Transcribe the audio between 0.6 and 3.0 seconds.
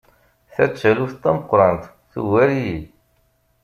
d taluft tameqqrant! Tugar-iyi.